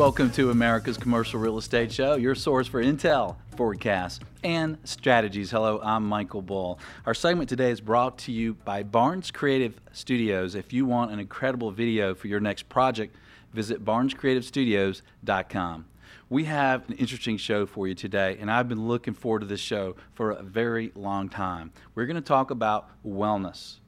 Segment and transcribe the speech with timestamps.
[0.00, 5.50] Welcome to America's Commercial Real Estate Show, your source for intel, forecasts, and strategies.
[5.50, 6.78] Hello, I'm Michael Bull.
[7.04, 10.54] Our segment today is brought to you by Barnes Creative Studios.
[10.54, 13.14] If you want an incredible video for your next project,
[13.52, 15.84] visit barnescreativestudios.com.
[16.30, 19.60] We have an interesting show for you today, and I've been looking forward to this
[19.60, 21.72] show for a very long time.
[21.94, 23.80] We're going to talk about wellness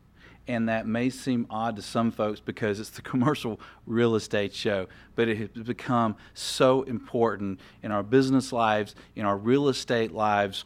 [0.48, 4.88] and that may seem odd to some folks because it's the commercial real estate show,
[5.14, 10.64] but it has become so important in our business lives, in our real estate lives.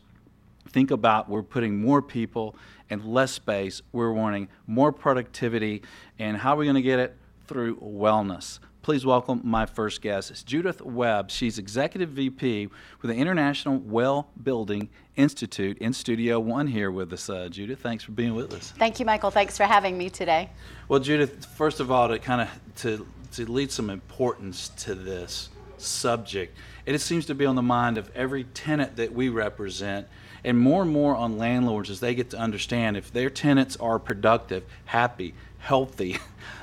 [0.69, 2.57] Think about we're putting more people
[2.91, 3.83] and less space.
[3.93, 5.83] We're wanting more productivity,
[6.19, 7.17] and how are we going to get it?
[7.47, 8.59] Through wellness.
[8.87, 10.31] Please welcome my first guest.
[10.31, 11.29] It's Judith Webb.
[11.29, 12.69] She's Executive VP
[13.03, 17.29] with the International Well Building Institute in Studio One here with us.
[17.29, 18.73] Uh, Judith, thanks for being with us.
[18.79, 19.33] Thank you, Michael.
[19.33, 20.51] Thanks for having me today.
[20.87, 22.49] Well, Judith, first of all, to kind of
[22.83, 27.99] to to lead some importance to this subject, it seems to be on the mind
[27.99, 30.07] of every tenant that we represent
[30.45, 33.99] and more and more on landlords as they get to understand if their tenants are
[33.99, 36.19] productive, happy, healthy,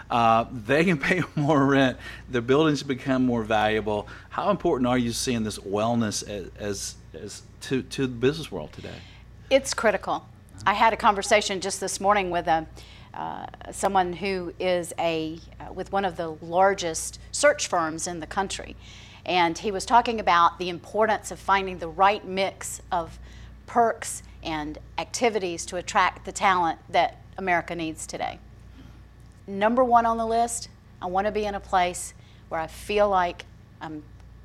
[0.10, 1.98] uh, they can pay more rent.
[2.30, 4.08] The buildings become more valuable.
[4.30, 8.74] How important are you seeing this wellness as, as, as to, to the business world
[8.74, 8.96] today?
[9.50, 10.28] It's critical.
[10.66, 12.66] I had a conversation just this morning with a,
[13.14, 18.28] uh, someone who is a uh, with one of the largest search firms in the
[18.28, 18.76] country,
[19.26, 23.20] and he was talking about the importance of finding the right mix of
[23.66, 28.40] perks and activities to attract the talent that America needs today
[29.48, 30.70] number one on the list,
[31.02, 32.14] I want to be in a place
[32.50, 33.46] where I feel like
[33.82, 34.04] I'm,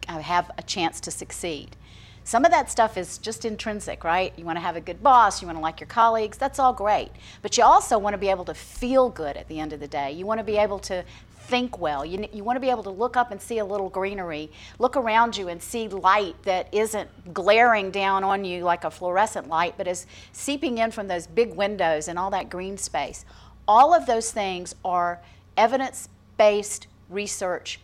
[0.08, 1.76] I have a chance to succeed.
[2.24, 4.34] Some of that stuff is just intrinsic, right?
[4.36, 6.74] You want to have a good boss, you want to like your colleagues, that's all
[6.74, 7.10] great.
[7.40, 9.88] But you also want to be able to feel good at the end of the
[9.88, 10.12] day.
[10.12, 11.04] You want to be able to
[11.48, 12.04] think well.
[12.04, 14.96] You, you want to be able to look up and see a little greenery, look
[14.96, 19.74] around you and see light that isn't glaring down on you like a fluorescent light,
[19.78, 23.24] but is seeping in from those big windows and all that green space.
[23.68, 25.20] All of those things are
[25.58, 26.08] evidence
[26.38, 27.80] based research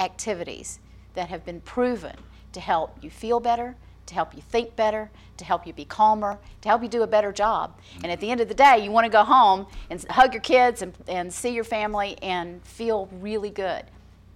[0.00, 0.80] activities
[1.14, 2.16] that have been proven
[2.52, 3.76] to help you feel better,
[4.06, 7.06] to help you think better, to help you be calmer, to help you do a
[7.06, 7.78] better job.
[8.02, 10.42] And at the end of the day, you want to go home and hug your
[10.42, 13.84] kids and, and see your family and feel really good.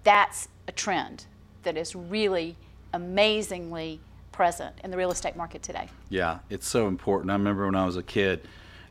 [0.05, 1.27] That's a trend
[1.65, 2.57] that is really
[2.93, 4.01] amazingly
[4.31, 5.89] present in the real estate market today.
[6.09, 7.31] Yeah, it's so important.
[7.31, 8.47] I remember when I was a kid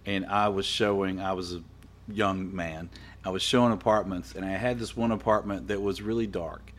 [0.06, 1.60] and I was showing, I was
[2.08, 2.90] young man.
[3.26, 6.74] I was showing apartments, and I had this one apartment that was really dark.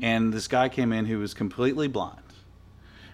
[0.00, 2.22] And this guy came in who was completely blind.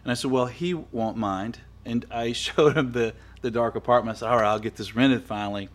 [0.04, 1.58] And I said, Well, he won't mind.
[1.84, 4.16] And I showed him the, the dark apartment.
[4.16, 5.68] I said, All right, I'll get this rented finally.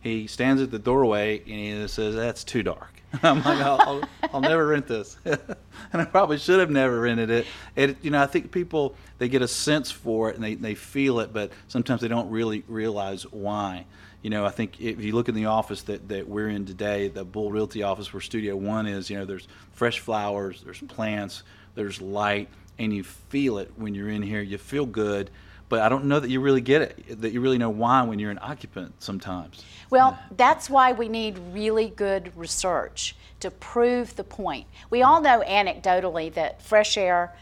[0.00, 1.48] He stands at the doorway and
[1.82, 2.96] he says, That's too dark.
[3.22, 4.02] I'm like, I'll, I'll,
[4.34, 5.16] I'll, never rent this.
[5.24, 5.56] and
[5.92, 7.46] I probably should have never rented it.
[7.76, 7.96] it.
[8.02, 11.20] You know, I think people, they get a sense for it and they, they feel
[11.20, 13.86] it, but sometimes they don't really realize why
[14.26, 17.06] you know, I think if you look in the office that, that we're in today,
[17.06, 21.44] the Bull Realty office where Studio One is, you know, there's fresh flowers, there's plants,
[21.76, 24.42] there's light, and you feel it when you're in here.
[24.42, 25.30] You feel good,
[25.68, 28.18] but I don't know that you really get it, that you really know why when
[28.18, 29.64] you're an occupant sometimes.
[29.90, 34.66] Well, that's why we need really good research to prove the point.
[34.90, 37.32] We all know anecdotally that fresh air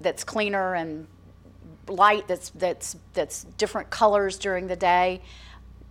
[0.00, 1.08] that's cleaner and
[1.88, 5.20] light that's that's that's different colors during the day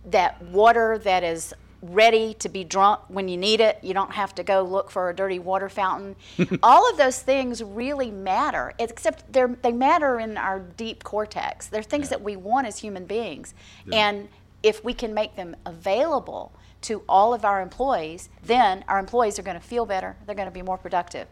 [0.06, 3.78] that water that is ready to be drunk when you need it.
[3.82, 6.14] You don't have to go look for a dirty water fountain.
[6.62, 11.66] All of those things really matter, except they matter in our deep cortex.
[11.66, 12.10] They're things yeah.
[12.10, 13.52] that we want as human beings.
[13.86, 14.08] Yeah.
[14.08, 14.28] And
[14.62, 16.52] if we can make them available
[16.82, 20.48] to all of our employees, then our employees are going to feel better, they're going
[20.48, 21.28] to be more productive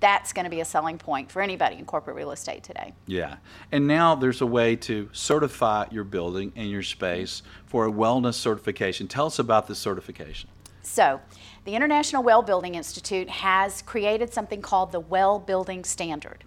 [0.00, 2.92] that's going to be a selling point for anybody in corporate real estate today.
[3.06, 3.36] Yeah.
[3.72, 8.34] And now there's a way to certify your building and your space for a wellness
[8.34, 9.08] certification.
[9.08, 10.50] Tell us about this certification.
[10.82, 11.20] So,
[11.64, 16.44] the International Well Building Institute has created something called the Well Building Standard.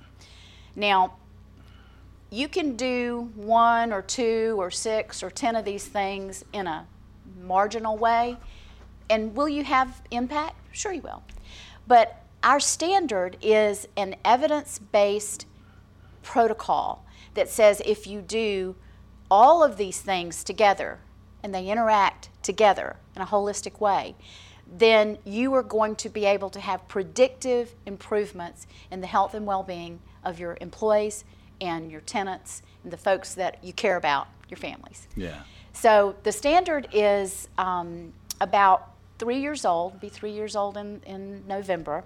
[0.76, 1.16] Now,
[2.30, 6.86] you can do one or two or six or ten of these things in a
[7.42, 8.38] marginal way.
[9.10, 10.56] And will you have impact?
[10.72, 11.24] Sure, you will.
[11.88, 15.46] But our standard is an evidence based
[16.24, 18.76] protocol that says if you do
[19.30, 21.00] all of these things together
[21.44, 24.16] and they interact together in a holistic way,
[24.70, 29.46] then you are going to be able to have predictive improvements in the health and
[29.46, 31.24] well being of your employees
[31.62, 35.08] and your tenants and the folks that you care about, your families.
[35.16, 35.42] Yeah.
[35.74, 41.48] So the standard is um, about three years old, be three years old in, in
[41.48, 42.04] November.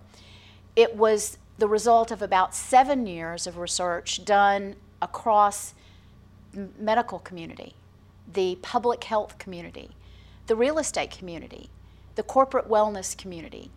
[0.75, 5.73] It was the result of about seven years of research done across
[6.79, 7.73] medical community,
[8.31, 9.91] the public health community,
[10.47, 11.69] the real estate community,
[12.15, 13.71] the corporate wellness community.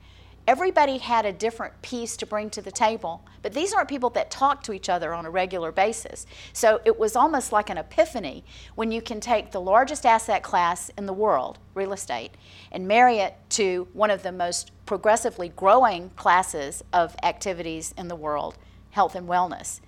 [0.46, 4.31] Everybody had a different piece to bring to the table, but these aren't people that
[4.31, 6.26] talk to each other on a regular basis.
[6.52, 8.44] So it was almost like an epiphany
[8.75, 12.32] when you can take the largest asset class in the world, real estate,
[12.70, 18.17] and marry it to one of the most progressively growing classes of activities in the
[18.17, 18.58] world,
[18.90, 19.81] health and wellness.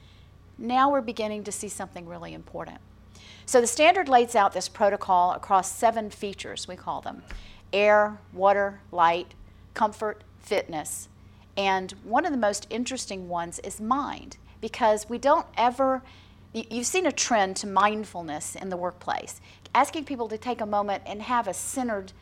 [0.57, 2.79] Now we're beginning to see something really important.
[3.45, 7.23] So the standard lays out this protocol across seven features, we call them
[7.75, 9.35] air, water, light,
[9.75, 11.09] comfort, fitness.
[11.57, 16.03] And one of the most interesting ones is mind, because we don't ever,
[16.53, 19.41] you've seen a trend to mindfulness in the workplace,
[19.75, 22.13] asking people to take a moment and have a centered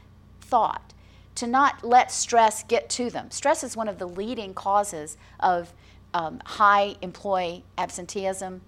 [0.41, 0.93] thought,
[1.37, 3.31] to not let stress get to them.
[3.31, 5.73] Stress is one of the leading causes of
[6.13, 8.61] um, high employee absenteeism.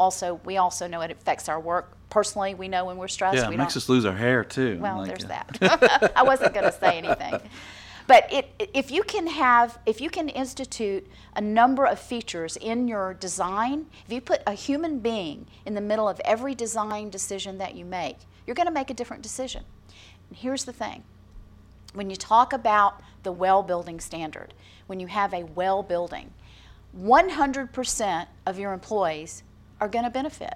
[0.00, 1.92] Also, we also know it affects our work.
[2.10, 3.36] Personally, we know when we're stressed.
[3.36, 4.78] Yeah, we it makes don't- us lose our hair too.
[4.80, 5.28] well, Like, there's uh,
[5.60, 6.12] that.
[6.16, 7.38] I wasn't going to say anything.
[8.08, 11.06] But it, if you can have, if you can institute
[11.36, 15.82] a number of features in your design, if you put a human being in the
[15.82, 18.16] middle of every design decision that you make,
[18.46, 19.62] you're going to make a different decision.
[20.30, 21.04] And here's the thing
[21.92, 24.54] when you talk about the well building standard,
[24.86, 26.32] when you have a well building,
[26.98, 29.42] 100% of your employees
[29.82, 30.54] are going to benefit.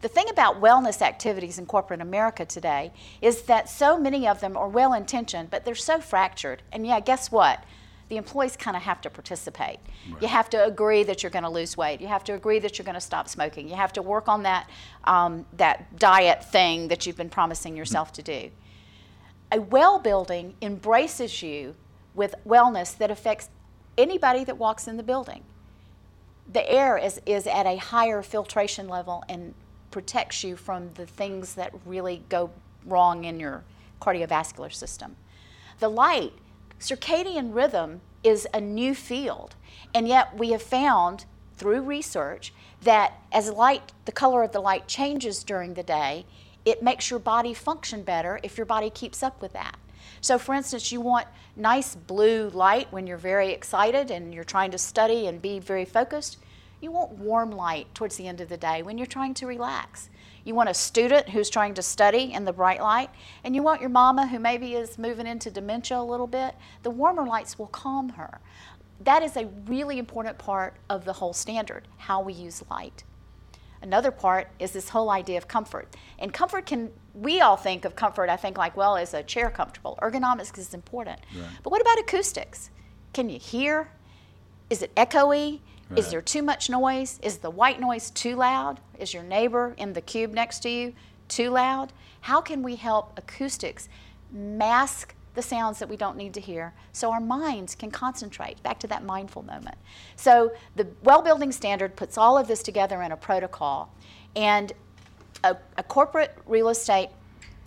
[0.00, 4.56] The thing about wellness activities in corporate America today is that so many of them
[4.56, 6.62] are well intentioned, but they're so fractured.
[6.72, 7.64] And yeah, guess what?
[8.08, 9.78] The employees kind of have to participate.
[10.20, 12.00] You have to agree that you're going to lose weight.
[12.00, 13.68] You have to agree that you're going to stop smoking.
[13.68, 14.68] You have to work on that,
[15.04, 18.50] um, that diet thing that you've been promising yourself to do.
[19.50, 21.74] A well building embraces you
[22.14, 23.48] with wellness that affects
[23.96, 25.44] anybody that walks in the building
[26.50, 29.54] the air is, is at a higher filtration level and
[29.92, 32.50] protects you from the things that really go
[32.84, 33.62] wrong in your
[34.00, 35.14] cardiovascular system.
[35.78, 36.32] The light,
[36.80, 39.54] circadian rhythm is a new field,
[39.94, 42.52] and yet we have found through research
[42.82, 46.26] that as light, the color of the light changes during the day,
[46.64, 49.76] it makes your body function better if your body keeps up with that.
[50.20, 54.70] So, for instance, you want nice blue light when you're very excited and you're trying
[54.70, 56.38] to study and be very focused.
[56.82, 60.10] You want warm light towards the end of the day when you're trying to relax.
[60.44, 63.08] You want a student who's trying to study in the bright light,
[63.44, 66.56] and you want your mama who maybe is moving into dementia a little bit.
[66.82, 68.40] The warmer lights will calm her.
[69.00, 73.04] That is a really important part of the whole standard, how we use light.
[73.80, 75.94] Another part is this whole idea of comfort.
[76.18, 79.50] And comfort can, we all think of comfort, I think, like, well, is a chair
[79.50, 80.00] comfortable?
[80.02, 81.20] Ergonomics is important.
[81.32, 81.48] Right.
[81.62, 82.70] But what about acoustics?
[83.12, 83.88] Can you hear?
[84.68, 85.60] Is it echoey?
[85.96, 87.18] Is there too much noise?
[87.22, 88.80] Is the white noise too loud?
[88.98, 90.94] Is your neighbor in the cube next to you
[91.28, 91.92] too loud?
[92.22, 93.88] How can we help acoustics
[94.32, 98.78] mask the sounds that we don't need to hear so our minds can concentrate back
[98.78, 99.76] to that mindful moment
[100.16, 103.92] so the well building standard puts all of this together in a protocol
[104.36, 104.72] and
[105.44, 107.08] a, a corporate real estate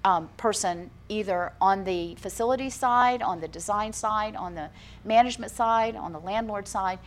[0.03, 4.69] um, person either on the facility side on the design side on the
[5.03, 6.99] management side on the landlord side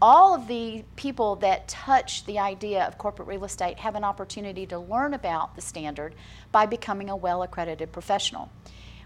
[0.00, 4.64] all of the people that touch the idea of corporate real estate have an opportunity
[4.66, 6.14] to learn about the standard
[6.52, 8.50] by becoming a well accredited professional.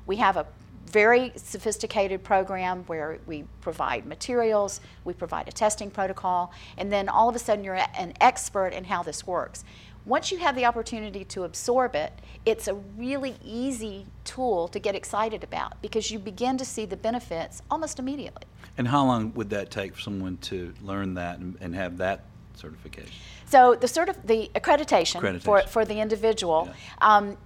[0.07, 0.47] We have a
[0.87, 7.31] very sophisticated program where we provide materials, we provide a testing protocol, and then all
[7.31, 9.65] of a sudden you're an expert in how this works.
[10.05, 12.13] Once you have the opportunity to absorb it,
[12.45, 16.97] it's a really easy tool to get excited about because you begin to see the
[16.97, 18.43] benefits almost immediately.
[18.77, 22.25] And how long would that take for someone to learn that and, and have that
[22.55, 23.13] certification?
[23.47, 25.69] So the sort of the accreditation, for, Accreditation.
[25.69, 26.69] for the individual
[27.01, 27.37] um,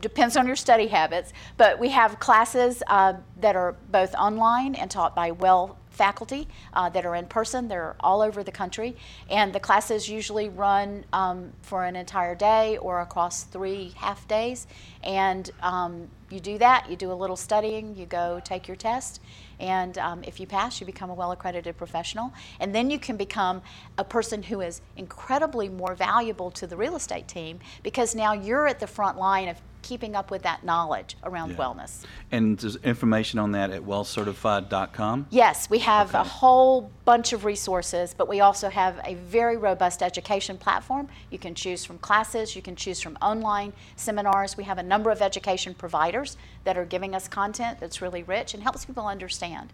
[0.00, 4.90] depends on your study habits, but we have classes uh, that are both online and
[4.90, 7.68] taught by well faculty uh, that are in person.
[7.68, 8.96] They're all over the country,
[9.30, 14.66] and the classes usually run um, for an entire day or across three half days.
[15.02, 19.20] And um, you do that, you do a little studying, you go take your test,
[19.60, 22.32] and um, if you pass, you become a well accredited professional.
[22.60, 23.62] And then you can become
[23.96, 28.66] a person who is incredibly more valuable to the real estate team because now you're
[28.66, 31.56] at the front line of keeping up with that knowledge around Yeah.
[31.56, 32.04] wellness.
[32.32, 35.26] And there's information on that at wellcertified.com.
[35.30, 40.02] Yes, we have a whole bunch of resources, but we also have a very robust
[40.02, 41.08] education platform.
[41.30, 44.56] You can choose from classes, you can choose from online seminars.
[44.56, 48.54] We have a number of education providers that are giving us content that's really rich
[48.54, 49.72] and helps people understand.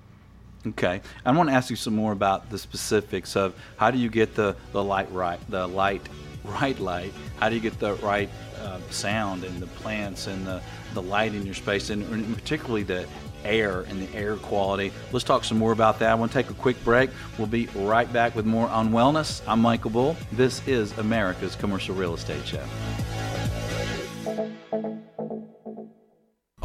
[0.67, 4.11] Okay, I want to ask you some more about the specifics of how do you
[4.11, 6.02] get the, the light right, the light
[6.45, 7.13] right light?
[7.39, 8.29] How do you get the right
[8.61, 10.61] uh, sound and the plants and the,
[10.95, 13.07] the light in your space, and, and particularly the
[13.45, 14.93] air and the air quality.
[15.13, 16.11] Let's talk some more about that.
[16.11, 17.11] I want to take a quick break.
[17.39, 19.43] We'll be right back with more on wellness.
[19.47, 20.17] I'm Michael Bull.
[20.33, 22.65] This is America's Commercial Real Estate Show.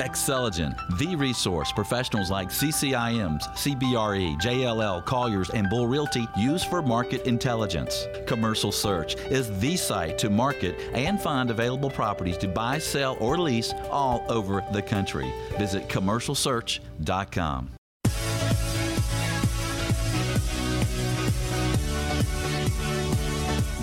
[0.00, 7.24] Xceligent, the resource professionals like CCIMs, CBRE, JLL, Colliers, and Bull Realty use for market
[7.26, 8.08] intelligence.
[8.26, 13.38] Commercial Search is the site to market and find available properties to buy, sell, or
[13.38, 15.32] lease all over the country.
[15.58, 17.70] Visit commercialsearch.com.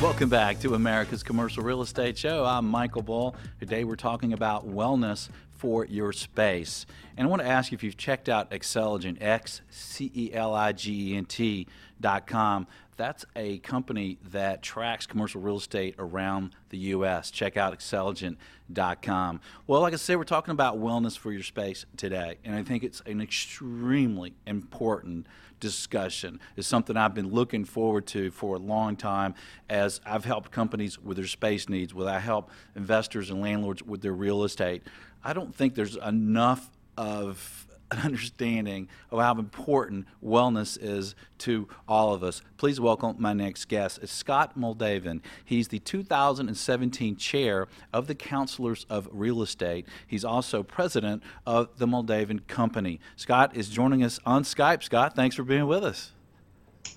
[0.01, 2.43] Welcome back to America's Commercial Real Estate Show.
[2.43, 3.35] I'm Michael Bull.
[3.59, 5.29] Today we're talking about wellness
[5.61, 6.87] for your space.
[7.15, 10.55] And I want to ask you if you've checked out Xceligent, X C E L
[10.55, 11.67] I G E N T
[11.99, 12.65] dot com.
[12.97, 17.29] That's a company that tracks commercial real estate around the U.S.
[17.29, 19.39] Check out Xceligent.com.
[19.67, 22.83] Well, like I said, we're talking about wellness for your space today, and I think
[22.83, 25.27] it's an extremely important
[25.61, 26.41] discussion.
[26.57, 29.35] It's something I've been looking forward to for a long time
[29.69, 34.01] as I've helped companies with their space needs, where I help investors and landlords with
[34.01, 34.83] their real estate.
[35.23, 42.13] I don't think there's enough of an understanding of how important wellness is to all
[42.13, 42.41] of us.
[42.57, 45.21] Please welcome my next guest, is Scott Muldavin.
[45.43, 49.85] He's the 2017 chair of the Counselors of Real Estate.
[50.07, 52.99] He's also president of the Muldavin Company.
[53.15, 54.83] Scott is joining us on Skype.
[54.83, 56.11] Scott, thanks for being with us.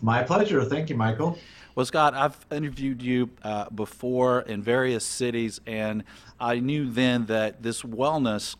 [0.00, 0.64] My pleasure.
[0.64, 1.38] Thank you, Michael.
[1.74, 6.04] Well, Scott, I've interviewed you uh, before in various cities, and
[6.38, 8.54] I knew then that this wellness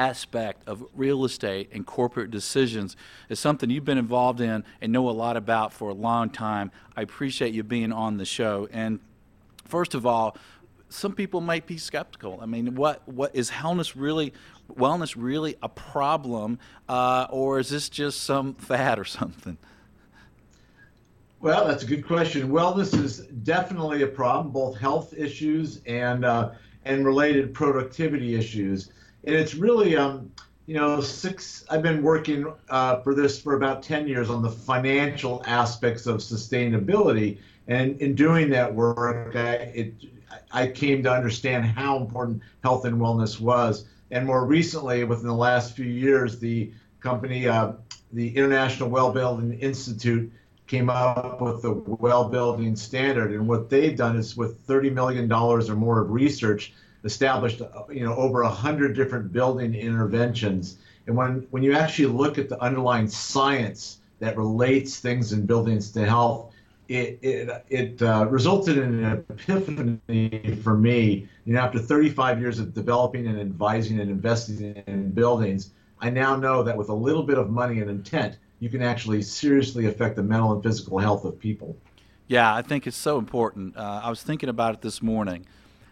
[0.00, 2.96] aspect of real estate and corporate decisions
[3.28, 6.72] is something you've been involved in and know a lot about for a long time.
[6.96, 8.66] I appreciate you being on the show.
[8.72, 8.98] And
[9.66, 10.38] first of all,
[10.88, 12.38] some people might be skeptical.
[12.40, 14.32] I mean, what what is wellness really
[14.72, 19.58] wellness really a problem, uh, or is this just some fad or something?
[21.40, 22.50] Well, that's a good question.
[22.50, 26.52] Wellness is definitely a problem, both health issues and uh,
[26.86, 28.90] and related productivity issues.
[29.24, 30.30] And it's really, um,
[30.66, 31.64] you know, six.
[31.70, 36.18] I've been working uh, for this for about ten years on the financial aspects of
[36.18, 39.94] sustainability, and in doing that work, I, it
[40.52, 43.84] I came to understand how important health and wellness was.
[44.10, 47.72] And more recently, within the last few years, the company, uh,
[48.12, 50.32] the International Well Building Institute
[50.66, 53.32] came up with the well building standard.
[53.32, 56.72] And what they've done is with $30 million or more of research,
[57.04, 60.78] established you know over a hundred different building interventions.
[61.06, 65.90] And when, when you actually look at the underlying science that relates things in buildings
[65.92, 66.52] to health,
[66.88, 71.28] it, it, it uh, resulted in an epiphany for me.
[71.46, 76.36] You know, after 35 years of developing and advising and investing in buildings, I now
[76.36, 80.16] know that with a little bit of money and intent, you can actually seriously affect
[80.16, 81.76] the mental and physical health of people.
[82.26, 83.76] Yeah, I think it's so important.
[83.76, 85.46] Uh, I was thinking about it this morning.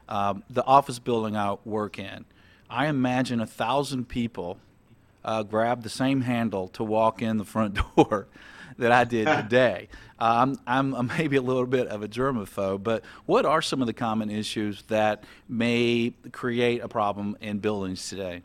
[0.09, 2.25] Um, the office building I work in,
[2.71, 4.59] I imagine a thousand people
[5.25, 8.27] uh, grab the same handle to walk in the front door
[8.79, 9.89] that I did today.
[10.19, 13.87] Uh, I'm, I'm maybe a little bit of a germaphobe, but what are some of
[13.87, 18.43] the common issues that may create a problem in buildings today?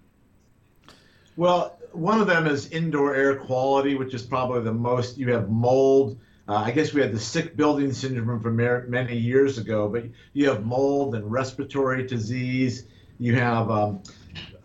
[1.36, 5.18] Well, one of them is indoor air quality, which is probably the most.
[5.18, 6.18] You have mold.
[6.48, 10.50] Uh, I guess we had the sick building syndrome from many years ago, but you
[10.50, 12.86] have mold and respiratory disease.
[13.18, 14.04] You have um,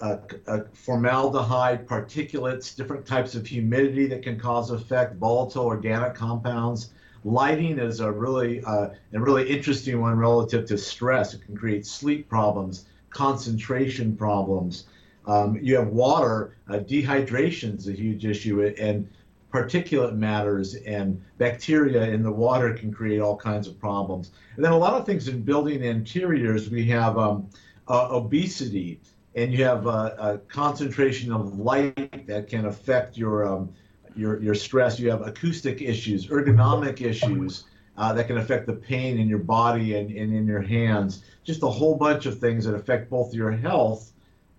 [0.00, 0.18] a,
[0.48, 6.90] a formaldehyde, particulates, different types of humidity that can cause effect, volatile organic compounds.
[7.24, 11.34] Lighting is a really uh, a really interesting one relative to stress.
[11.34, 14.84] It can create sleep problems, concentration problems.
[15.26, 19.08] Um, you have water, uh, dehydration is a huge issue, and
[19.52, 24.30] particulate matters and bacteria in the water can create all kinds of problems.
[24.56, 27.48] And then a lot of things in building interiors, we have um,
[27.88, 29.00] uh, obesity,
[29.34, 33.70] and you have uh, a concentration of light that can affect your um,
[34.16, 34.98] your your stress.
[34.98, 37.64] You have acoustic issues, ergonomic issues.
[37.96, 41.24] Uh, that can affect the pain in your body and, and in your hands.
[41.42, 44.12] Just a whole bunch of things that affect both your health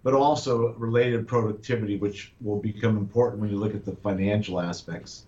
[0.03, 5.25] but also related productivity, which will become important when you look at the financial aspects.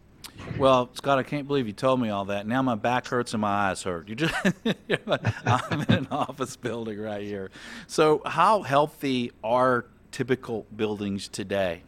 [0.57, 2.47] Well, Scott, I can't believe you told me all that.
[2.47, 4.07] Now my back hurts and my eyes hurt.
[4.07, 4.33] You just
[5.45, 7.51] I'm in an office building right here.
[7.87, 11.83] So, how healthy are typical buildings today?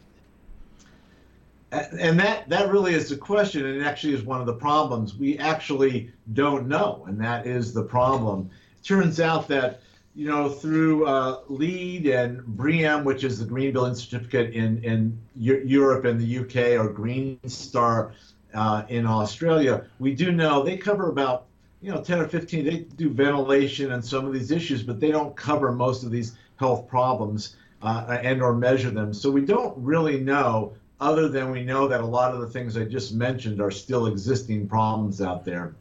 [1.72, 5.16] And that that really is the question, and it actually is one of the problems.
[5.16, 8.48] We actually don't know, and that is the problem.
[8.78, 9.80] It turns out that
[10.14, 15.18] you know through uh, LEED and BREEAM, which is the Green Building Certificate in in
[15.36, 18.12] Europe and the UK, or Green Star
[18.54, 21.46] uh, in Australia, we do know they cover about
[21.80, 22.64] you know 10 or 15.
[22.64, 26.36] They do ventilation and some of these issues, but they don't cover most of these
[26.56, 29.12] health problems uh, and or measure them.
[29.12, 32.76] So we don't really know, other than we know that a lot of the things
[32.76, 35.74] I just mentioned are still existing problems out there.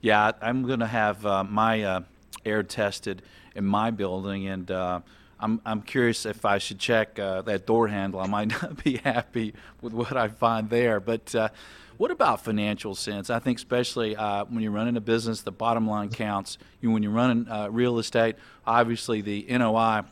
[0.00, 2.00] Yeah, I'm going to have uh, my uh,
[2.44, 3.22] air tested
[3.54, 4.70] in my building and.
[4.70, 5.00] Uh,
[5.42, 8.20] I'm, I'm curious if I should check uh, that door handle.
[8.20, 11.00] I might not be happy with what I find there.
[11.00, 11.48] But uh,
[11.96, 13.28] what about financial sense?
[13.28, 16.58] I think especially uh, when you're running a business, the bottom line counts.
[16.80, 20.02] You, when you're running uh, real estate, obviously the NOI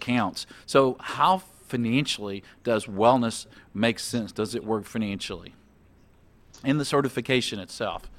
[0.00, 0.46] counts.
[0.66, 1.38] So how
[1.72, 4.30] financially does wellness make sense?
[4.30, 5.54] Does it work financially?
[6.64, 8.10] In the certification itself.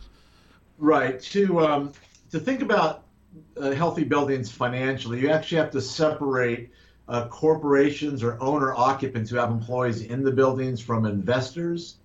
[0.80, 1.22] Right.
[1.22, 1.94] To um,
[2.32, 3.04] to think about
[3.60, 6.72] uh, healthy buildings financially, you actually have to separate
[7.08, 11.98] uh, corporations or owner occupants who have employees in the buildings from investors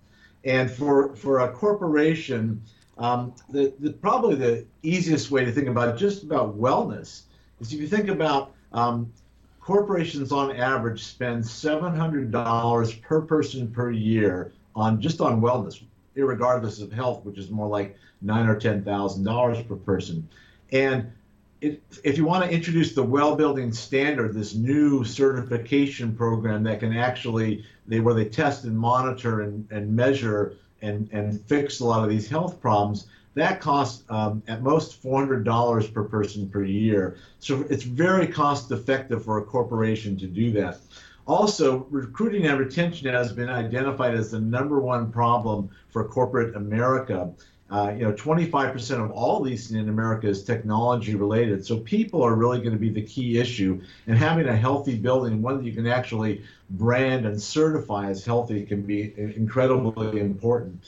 [0.44, 2.62] and for for a corporation,
[2.96, 7.22] um, the, the probably the easiest way to think about just about wellness
[7.60, 9.12] is if you think about um,
[9.60, 15.82] corporations on average spend $700 per person per year on just on wellness,
[16.14, 20.26] regardless of health, which is more like nine or ten thousand dollars per person.
[20.72, 21.12] And
[21.60, 26.96] if you want to introduce the well building standard, this new certification program that can
[26.96, 32.04] actually they where they test and monitor and, and measure and, and fix a lot
[32.04, 37.16] of these health problems, that costs um, at most $400 per person per year.
[37.40, 40.78] So it's very cost effective for a corporation to do that.
[41.26, 47.30] Also, recruiting and retention has been identified as the number one problem for corporate America.
[47.70, 51.66] Uh, you know, 25% of all leasing in America is technology related.
[51.66, 53.82] So people are really going to be the key issue.
[54.06, 58.64] And having a healthy building, one that you can actually brand and certify as healthy,
[58.64, 60.82] can be incredibly important.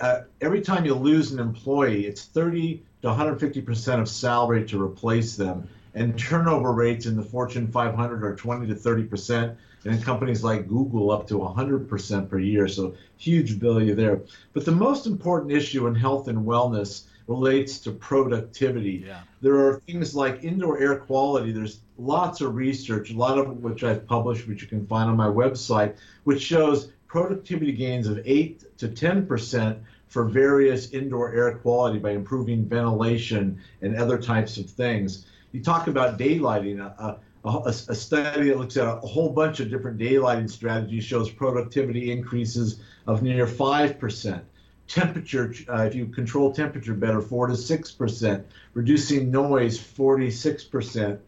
[0.00, 5.36] Uh, every time you lose an employee, it's 30 to 150% of salary to replace
[5.36, 5.68] them.
[5.94, 11.10] And turnover rates in the Fortune 500 are 20 to 30% and companies like Google
[11.10, 12.68] up to 100% per year.
[12.68, 14.22] So huge value there.
[14.52, 19.04] But the most important issue in health and wellness relates to productivity.
[19.06, 19.20] Yeah.
[19.40, 21.52] There are things like indoor air quality.
[21.52, 25.16] There's lots of research, a lot of which I've published, which you can find on
[25.16, 31.98] my website, which shows productivity gains of 8 to 10% for various indoor air quality
[31.98, 35.26] by improving ventilation and other types of things.
[35.52, 36.80] You talk about daylighting.
[36.98, 42.10] Uh, a, study that looks at a whole bunch of different daylighting strategies shows productivity
[42.10, 44.42] increases of near 5%.
[44.86, 48.44] Temperature, uh, if you control temperature better, 4 to 6%.
[48.72, 51.18] Reducing noise, 46%.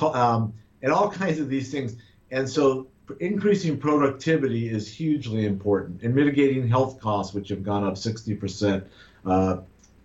[0.00, 1.96] Um, and all kinds of these things.
[2.30, 2.86] And so
[3.18, 8.84] increasing productivity is hugely important and mitigating health costs, which have gone up 60%
[9.26, 9.56] uh,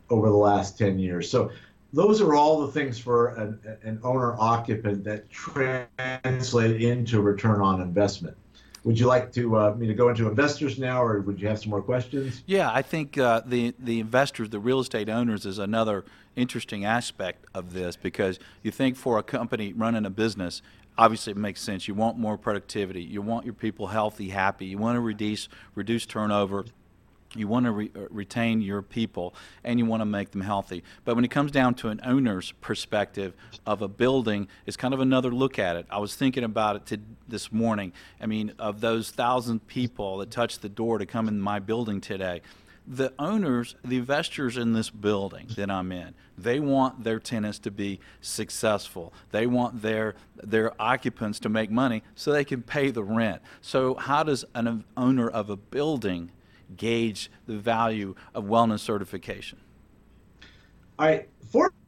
[0.10, 1.30] over the last 10 years.
[1.30, 1.52] So
[1.96, 7.82] those are all the things for an, an owner occupant that translate into return on
[7.82, 8.36] investment.
[8.84, 11.60] Would you like to uh, me to go into investors now, or would you have
[11.60, 12.44] some more questions?
[12.46, 16.04] Yeah, I think uh, the the investors, the real estate owners, is another
[16.36, 20.62] interesting aspect of this because you think for a company running a business,
[20.98, 21.88] obviously it makes sense.
[21.88, 23.02] You want more productivity.
[23.02, 24.66] You want your people healthy, happy.
[24.66, 26.66] You want to reduce reduce turnover
[27.36, 30.84] you want to re- uh, retain your people and you want to make them healthy.
[31.04, 33.34] But when it comes down to an owner's perspective
[33.66, 35.86] of a building, it's kind of another look at it.
[35.90, 37.94] I was thinking about it to, this morning.
[38.22, 42.02] I mean, of those thousand people that touched the door to come in my building
[42.02, 42.42] today,
[42.88, 47.72] the owners, the investors in this building that I'm in, they want their tenants to
[47.72, 49.14] be successful.
[49.32, 53.42] They want their their occupants to make money so they can pay the rent.
[53.62, 56.32] So how does an owner of a building
[56.76, 59.60] gauge the value of wellness certification?
[60.98, 61.26] I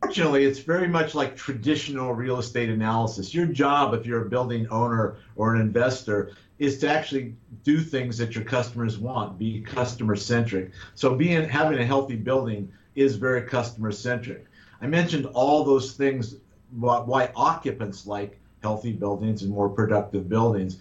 [0.02, 3.34] fortunately, it's very much like traditional real estate analysis.
[3.34, 8.18] Your job, if you're a building owner or an investor, is to actually do things
[8.18, 10.72] that your customers want, be customer centric.
[10.96, 14.46] So being having a healthy building is very customer centric.
[14.82, 16.36] I mentioned all those things
[16.72, 20.80] why occupants like healthy buildings and more productive buildings.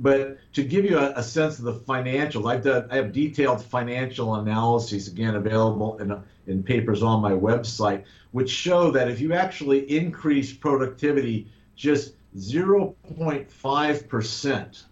[0.00, 3.62] But to give you a, a sense of the financials, I've done, I have detailed
[3.62, 9.34] financial analyses again available in, in papers on my website, which show that if you
[9.34, 14.82] actually increase productivity just 0.5%,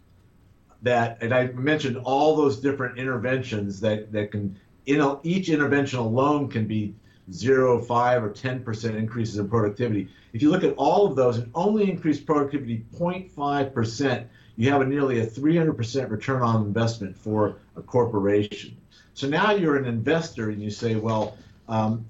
[0.83, 6.01] that, and I mentioned all those different interventions that, that can, in a, each intervention
[6.01, 6.95] alone can be
[7.33, 10.11] 0, 5, or 10% increases in productivity.
[10.35, 14.27] If you look at all of those and only increase productivity 0.5%,
[14.59, 18.77] you have a nearly a 300% return on investment for a corporation.
[19.15, 22.05] So now you're an investor and you say, well, um,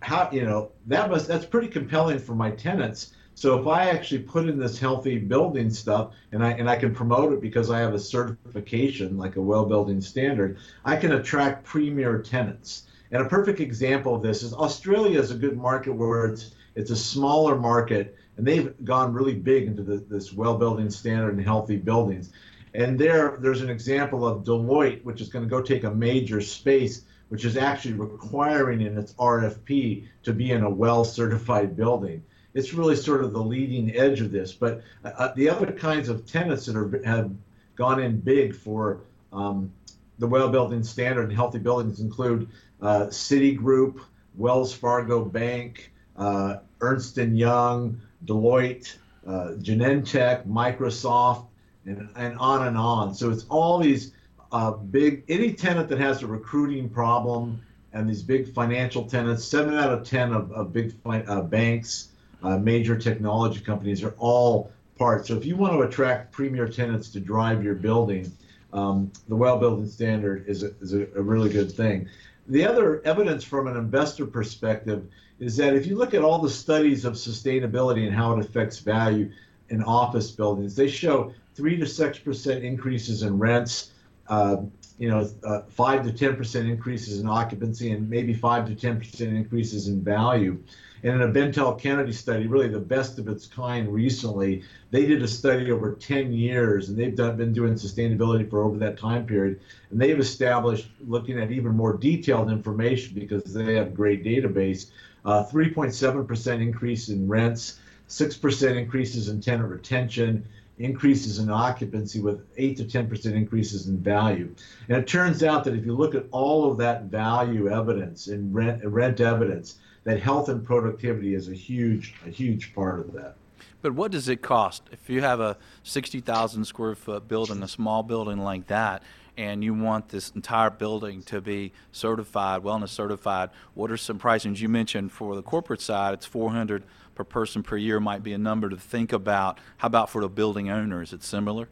[0.00, 3.14] how you know that must that's pretty compelling for my tenants.
[3.36, 6.92] So if I actually put in this healthy building stuff and I and I can
[6.92, 11.64] promote it because I have a certification like a well building standard, I can attract
[11.64, 12.88] premier tenants.
[13.12, 16.90] And a perfect example of this is Australia is a good market where it's it's
[16.90, 21.44] a smaller market and they've gone really big into the, this well building standard and
[21.44, 22.30] healthy buildings.
[22.74, 26.40] And there, there's an example of Deloitte, which is going to go take a major
[26.40, 32.24] space, which is actually requiring in its RFP to be in a well certified building.
[32.54, 34.52] It's really sort of the leading edge of this.
[34.52, 37.30] But uh, the other kinds of tenants that are, have
[37.76, 39.00] gone in big for
[39.32, 39.72] um,
[40.18, 42.48] the well building standard and healthy buildings include
[42.80, 44.00] uh, Citigroup,
[44.36, 51.46] Wells Fargo Bank, uh, Ernst and Young, Deloitte, uh, Genentech, Microsoft,
[51.86, 53.14] and, and on and on.
[53.14, 54.12] So it's all these
[54.52, 57.60] uh, big, any tenant that has a recruiting problem
[57.92, 62.08] and these big financial tenants, seven out of 10 of, of big uh, banks,
[62.42, 65.26] uh, major technology companies are all part.
[65.26, 68.32] So if you want to attract premier tenants to drive your building,
[68.72, 72.08] um, the well building standard is, a, is a, a really good thing.
[72.48, 75.06] The other evidence from an investor perspective
[75.42, 78.78] is that if you look at all the studies of sustainability and how it affects
[78.78, 79.28] value
[79.70, 83.90] in office buildings, they show three to six percent increases in rents,
[84.28, 84.58] uh,
[84.98, 88.98] you know, uh, five to ten percent increases in occupancy, and maybe five to ten
[88.98, 90.62] percent increases in value.
[91.02, 95.20] And in a Bentall Kennedy study, really the best of its kind recently, they did
[95.20, 99.26] a study over 10 years, and they've done, been doing sustainability for over that time
[99.26, 99.58] period.
[99.90, 104.90] And they've established, looking at even more detailed information because they have a great database,
[105.24, 110.44] 3.7% uh, increase in rents, 6% increases in tenant retention,
[110.78, 114.54] increases in occupancy with 8 to 10% increases in value.
[114.88, 118.54] And it turns out that if you look at all of that value evidence and
[118.54, 123.36] rent, rent evidence, that health and productivity is a huge, a huge part of that.
[123.80, 128.02] But what does it cost if you have a 60,000 square foot building, a small
[128.02, 129.02] building like that?
[129.36, 134.60] And you want this entire building to be certified, wellness certified, what are some pricings?
[134.60, 138.38] You mentioned for the corporate side, it's 400 per person per year might be a
[138.38, 139.58] number to think about.
[139.78, 141.02] How about for the building owner?
[141.02, 141.68] Is it similar?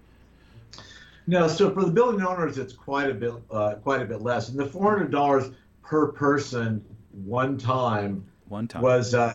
[1.27, 4.49] No, so for the building owners, it's quite a bit, uh, quite a bit less.
[4.49, 8.83] And the $400 per person one time, one time.
[8.83, 9.35] was uh,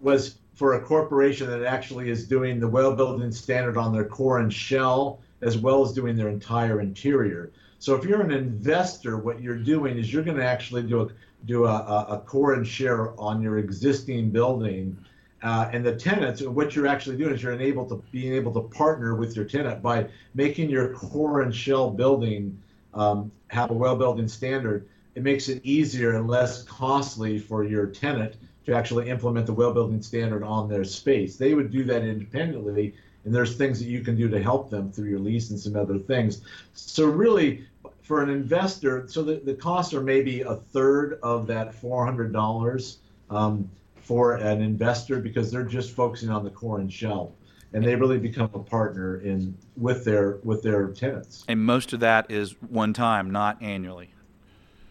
[0.00, 4.40] was for a corporation that actually is doing the well building standard on their core
[4.40, 7.52] and shell as well as doing their entire interior.
[7.78, 11.08] So if you're an investor, what you're doing is you're going to actually do a
[11.44, 14.96] do a, a core and shell on your existing building.
[15.42, 18.62] Uh, and the tenants, what you're actually doing is you're enabled to being able to
[18.76, 22.60] partner with your tenant by making your core and shell building
[22.94, 24.88] um, have a well building standard.
[25.14, 29.72] It makes it easier and less costly for your tenant to actually implement the well
[29.72, 31.36] building standard on their space.
[31.36, 32.94] They would do that independently
[33.26, 35.76] and there's things that you can do to help them through your lease and some
[35.76, 36.42] other things.
[36.74, 37.66] So really,
[38.02, 42.96] for an investor, so the, the costs are maybe a third of that $400
[43.28, 47.32] um, for an investor because they're just focusing on the core and shell
[47.72, 51.44] and they really become a partner in with their with their tenants.
[51.48, 54.10] And most of that is one time, not annually.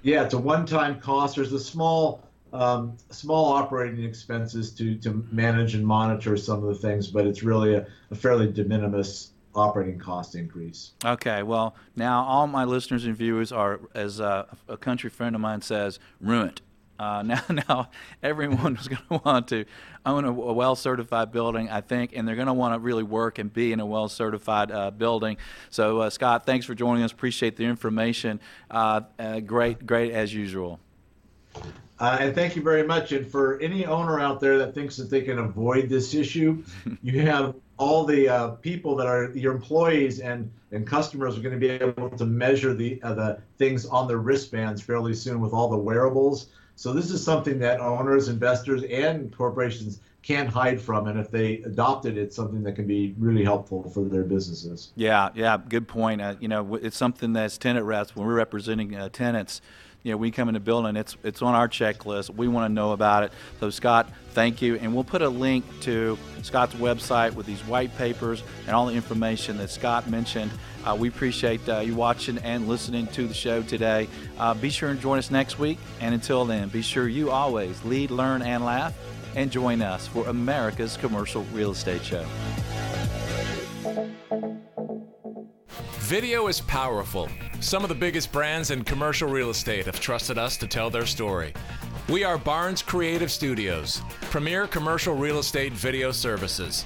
[0.03, 1.37] Yeah, it's a one-time cost.
[1.37, 2.24] There's a small
[2.55, 7.43] um, small operating expenses to, to manage and monitor some of the things, but it's
[7.43, 10.91] really a, a fairly de minimis operating cost increase.
[11.03, 15.41] Okay, well, now all my listeners and viewers are, as a, a country friend of
[15.41, 16.61] mine says, ruined.
[16.97, 17.89] Uh, now, now
[18.23, 19.65] everyone is going to want to
[20.05, 23.39] own a, a well-certified building, I think, and they're going to want to really work
[23.39, 25.37] and be in a well-certified uh, building.
[25.69, 27.11] So, uh, Scott, thanks for joining us.
[27.11, 28.39] Appreciate the information.
[28.69, 30.79] Uh, uh, great, great as usual.
[31.99, 33.11] Uh, and thank you very much.
[33.11, 36.63] And for any owner out there that thinks that they can avoid this issue,
[37.03, 41.59] you have all the uh, people that are your employees and, and customers are going
[41.59, 45.53] to be able to measure the uh, the things on their wristbands fairly soon with
[45.53, 46.47] all the wearables.
[46.77, 51.07] So this is something that owners, investors, and corporations can't hide from.
[51.07, 54.91] And if they adopt it, it's something that can be really helpful for their businesses.
[54.95, 56.21] Yeah, yeah, good point.
[56.21, 59.61] Uh, you know, it's something that's tenant reps when we're representing uh, tenants
[60.05, 62.29] you know, we come in the building, it's it's on our checklist.
[62.29, 63.31] We want to know about it.
[63.59, 67.97] So Scott, thank you, and we'll put a link to Scott's website with these white
[67.97, 70.51] papers and all the information that Scott mentioned.
[70.85, 74.07] Uh, we appreciate uh, you watching and listening to the show today.
[74.37, 77.83] Uh, be sure and join us next week, and until then, be sure you always
[77.83, 78.93] lead, learn, and laugh,
[79.35, 82.23] and join us for America's Commercial Real Estate Show.
[85.97, 87.27] Video is powerful.
[87.65, 91.07] Some of the biggest brands in commercial real estate have trusted us to tell their
[91.07, 91.51] story.
[92.07, 96.85] We are Barnes Creative Studios, premier commercial real estate video services.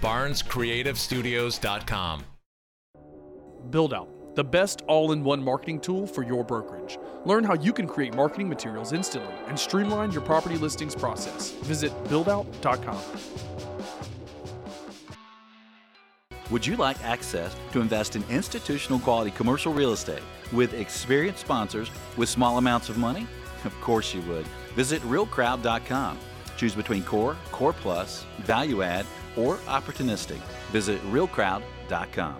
[0.00, 2.24] BarnesCreativeStudios.com.
[3.70, 6.98] Build Out, the best all in one marketing tool for your brokerage.
[7.24, 11.52] Learn how you can create marketing materials instantly and streamline your property listings process.
[11.62, 13.75] Visit buildout.com.
[16.50, 21.90] Would you like access to invest in institutional quality commercial real estate with experienced sponsors
[22.16, 23.26] with small amounts of money?
[23.64, 24.46] Of course you would.
[24.74, 26.18] Visit realcrowd.com.
[26.56, 29.06] Choose between core, core plus, value add,
[29.36, 30.40] or opportunistic.
[30.70, 32.36] Visit realcrowd.com.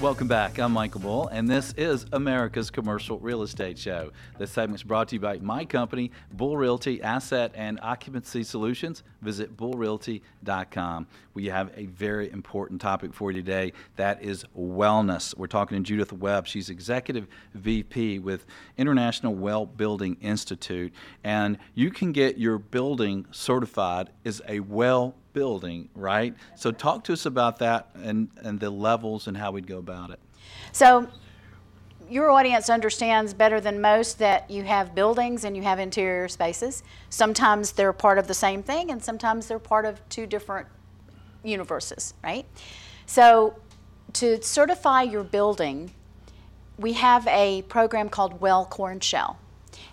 [0.00, 0.58] Welcome back.
[0.58, 4.12] I'm Michael Bull, and this is America's Commercial Real Estate Show.
[4.38, 9.02] This segment is brought to you by my company, Bull Realty Asset and Occupancy Solutions.
[9.20, 11.06] Visit bullrealty.com.
[11.34, 13.74] We have a very important topic for you today.
[13.96, 15.36] That is wellness.
[15.36, 16.46] We're talking to Judith Webb.
[16.46, 18.46] She's Executive VP with
[18.78, 25.88] International Well Building Institute, and you can get your building certified as a well building,
[25.94, 26.34] right?
[26.56, 30.10] So talk to us about that and, and the levels and how we'd go about
[30.10, 30.18] it.
[30.72, 31.08] So
[32.08, 36.82] your audience understands better than most that you have buildings and you have interior spaces.
[37.08, 40.66] Sometimes they're part of the same thing and sometimes they're part of two different
[41.44, 42.46] universes, right?
[43.06, 43.54] So
[44.14, 45.92] to certify your building,
[46.78, 49.38] we have a program called Well Core and Shell.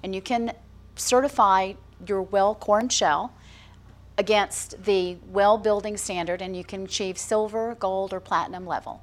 [0.02, 0.54] And you can
[0.96, 1.74] certify
[2.06, 3.34] your well core and shell
[4.18, 9.02] against the well building standard and you can achieve silver, gold, or platinum level.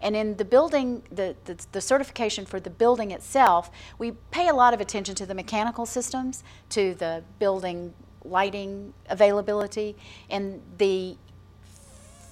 [0.00, 4.54] And in the building, the, the, the, certification for the building itself, we pay a
[4.54, 7.94] lot of attention to the mechanical systems, to the building
[8.24, 9.96] lighting availability,
[10.30, 11.16] and the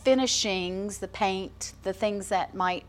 [0.04, 2.84] finishings, the paint, the things that might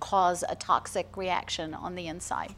[0.00, 2.54] cause a toxic reaction on the inside.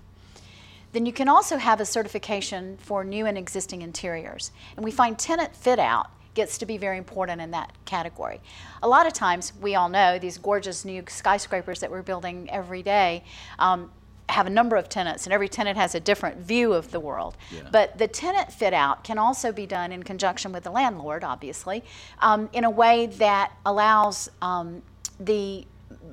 [0.92, 4.52] Then you can also have a certification for new and existing interiors.
[4.76, 8.40] And we find tenant fit out gets to be very important in that category.
[8.83, 12.83] A lot of times, we all know these gorgeous new skyscrapers that we're building every
[12.83, 13.24] day.
[13.59, 13.90] Um,
[14.28, 17.37] have a number of tenants, and every tenant has a different view of the world.
[17.50, 17.68] Yeah.
[17.70, 21.85] But the tenant fit out can also be done in conjunction with the landlord, obviously,
[22.20, 24.83] um, in a way that allows um,
[25.20, 25.66] the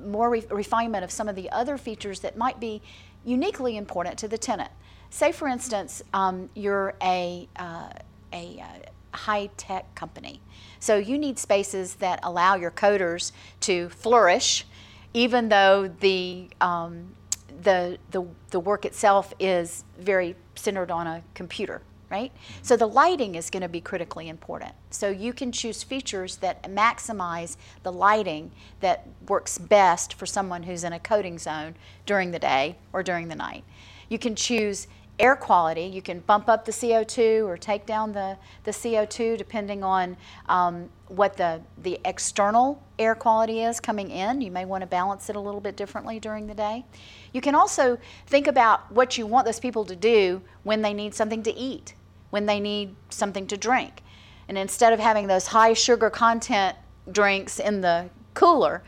[0.04, 2.82] more re- refinement of some of the other features that might be
[3.24, 4.70] uniquely important to the tenant.
[5.10, 7.90] Say, for instance, um, you're a, uh,
[8.32, 10.40] a uh, high tech company.
[10.78, 14.66] So you need spaces that allow your coders to flourish,
[15.12, 17.14] even though the, um,
[17.62, 22.32] the, the, the work itself is very centered on a computer right?
[22.62, 24.72] So the lighting is going to be critically important.
[24.90, 30.84] So you can choose features that maximize the lighting that works best for someone who's
[30.84, 33.64] in a coding zone during the day or during the night.
[34.08, 34.88] You can choose
[35.20, 35.82] air quality.
[35.82, 40.16] You can bump up the CO2 or take down the, the CO2 depending on
[40.48, 44.40] um, what the, the external air quality is coming in.
[44.40, 46.84] You may want to balance it a little bit differently during the day.
[47.32, 51.14] You can also think about what you want those people to do when they need
[51.14, 51.94] something to eat
[52.30, 54.02] when they need something to drink.
[54.48, 56.76] And instead of having those high sugar content
[57.10, 58.82] drinks in the cooler,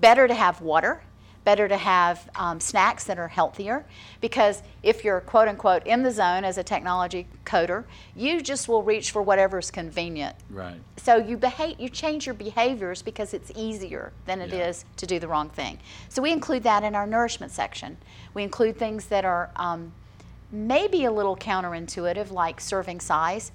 [0.00, 1.02] better to have water,
[1.46, 3.86] better to have um, snacks that are healthier
[4.20, 7.84] because if you're quote unquote in the zone as a technology coder,
[8.16, 10.34] you just will reach for whatever's convenient.
[10.50, 10.74] Right.
[10.96, 14.66] So you behave, you change your behaviors because it's easier than it yeah.
[14.66, 15.78] is to do the wrong thing.
[16.08, 17.96] So we include that in our nourishment section.
[18.34, 19.92] We include things that are um,
[20.50, 23.52] maybe a little counterintuitive, like serving size,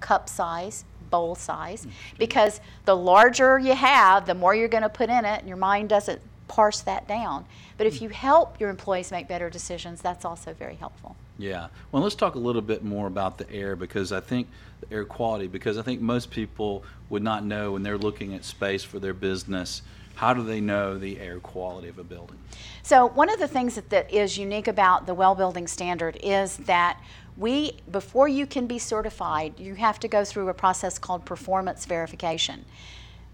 [0.00, 2.16] cup size, bowl size, mm-hmm.
[2.18, 5.56] because the larger you have, the more you're going to put in it, and your
[5.56, 7.44] mind doesn't parse that down.
[7.78, 8.02] But if mm.
[8.02, 11.16] you help your employees make better decisions, that's also very helpful.
[11.38, 11.68] Yeah.
[11.90, 14.48] Well, let's talk a little bit more about the air because I think
[14.80, 18.44] the air quality, because I think most people would not know when they're looking at
[18.44, 19.82] space for their business.
[20.14, 22.38] How do they know the air quality of a building?
[22.82, 26.58] So, one of the things that, that is unique about the well building standard is
[26.58, 27.00] that
[27.36, 31.86] we, before you can be certified, you have to go through a process called performance
[31.86, 32.66] verification.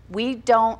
[0.08, 0.78] We don't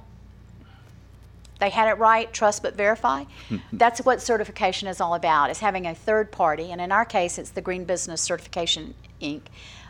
[1.59, 3.25] they had it right, trust but verify.
[3.73, 7.39] That's what certification is all about, is having a third party, and in our case,
[7.39, 9.43] it's the Green Business Certification Inc.,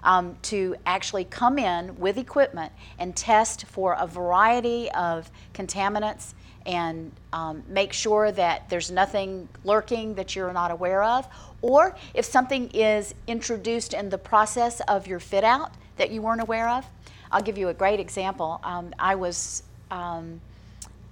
[0.02, 6.34] um, to actually come in with equipment and test for a variety of contaminants
[6.66, 11.26] and um, make sure that there's nothing lurking that you're not aware of.
[11.62, 16.42] Or if something is introduced in the process of your fit out that you weren't
[16.42, 16.86] aware of,
[17.32, 18.60] I'll give you a great example.
[18.62, 20.40] Um, I was um,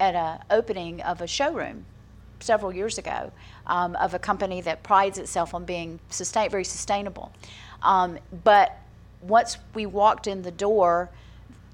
[0.00, 1.84] at an opening of a showroom
[2.40, 3.32] several years ago
[3.66, 7.32] um, of a company that prides itself on being sustain, very sustainable.
[7.82, 8.78] Um, but
[9.22, 11.10] once we walked in the door,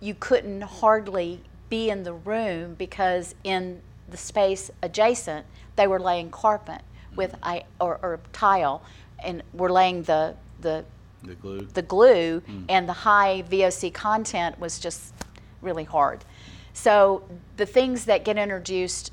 [0.00, 6.30] you couldn't hardly be in the room because in the space adjacent, they were laying
[6.30, 6.82] carpet
[7.16, 8.82] with I, or, or tile,
[9.18, 10.84] and were laying the the
[11.22, 11.60] The glue.
[11.74, 15.12] the glue, and the high VOC content was just
[15.60, 16.24] really hard.
[16.72, 17.24] So
[17.56, 19.12] the things that get introduced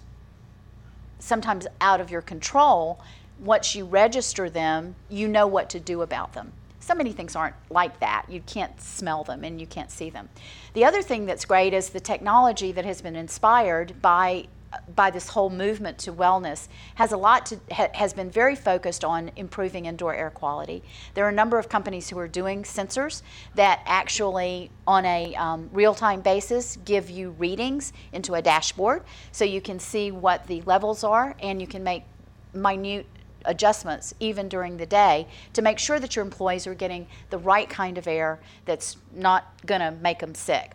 [1.19, 2.99] sometimes out of your control,
[3.39, 6.53] once you register them, you know what to do about them.
[6.79, 8.25] So many things aren't like that.
[8.29, 10.29] You can't smell them and you can't see them.
[10.73, 14.47] The other thing that's great is the technology that has been inspired by
[14.95, 19.03] by this whole movement to wellness has a lot to ha, has been very focused
[19.03, 20.83] on improving indoor air quality.
[21.13, 23.21] There are a number of companies who are doing sensors
[23.55, 29.61] that actually, on a um, real-time basis, give you readings into a dashboard, so you
[29.61, 32.03] can see what the levels are, and you can make
[32.53, 33.05] minute
[33.45, 37.69] adjustments even during the day to make sure that your employees are getting the right
[37.69, 40.73] kind of air that's not going to make them sick.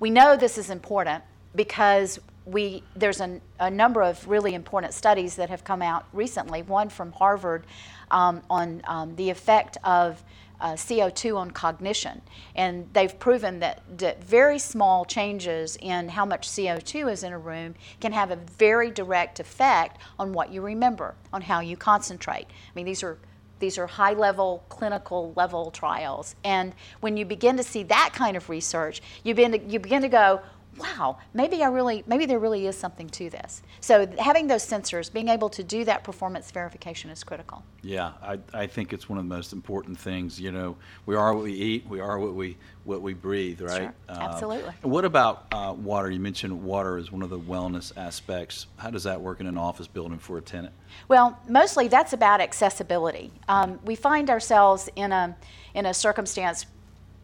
[0.00, 1.22] We know this is important
[1.54, 6.62] because we there's an, a number of really important studies that have come out recently.
[6.62, 7.64] One from Harvard
[8.10, 10.22] um, on um, the effect of
[10.60, 12.22] uh, CO2 on cognition,
[12.54, 17.38] and they've proven that, that very small changes in how much CO2 is in a
[17.38, 22.46] room can have a very direct effect on what you remember, on how you concentrate.
[22.46, 23.18] I mean, these are
[23.58, 28.36] these are high level clinical level trials and when you begin to see that kind
[28.36, 30.42] of research you begin to, you begin to go
[30.78, 33.62] wow, maybe I really, maybe there really is something to this.
[33.80, 37.64] So having those sensors, being able to do that performance verification is critical.
[37.82, 40.40] Yeah, I, I think it's one of the most important things.
[40.40, 43.80] You know, we are what we eat, we are what we what we breathe, right?
[43.80, 44.72] Sure, absolutely.
[44.82, 46.08] what about uh, water?
[46.08, 48.66] You mentioned water is one of the wellness aspects.
[48.76, 50.72] How does that work in an office building for a tenant?
[51.08, 53.32] Well, mostly that's about accessibility.
[53.48, 55.36] Um, we find ourselves in a
[55.74, 56.66] in a circumstance